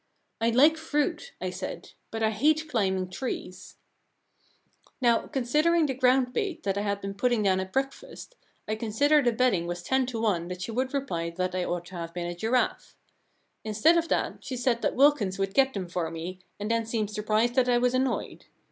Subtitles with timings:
[0.19, 4.99] *" I Hke fruit," I said," but I hate climb ing trees." I J The
[4.99, 7.71] Problem Club * Now, considering the ground bait that I had been putting down at
[7.71, 8.35] breakfast,
[8.67, 11.85] I consider the betting was ten to one that she would reply that I ought
[11.85, 12.95] to have been a giraffe.
[13.63, 17.11] Instead of that, she said that Wilkins would get them for me, and then seemed
[17.11, 18.45] surprised that I was annoyed.